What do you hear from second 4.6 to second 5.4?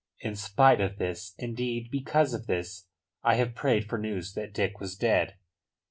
was dead."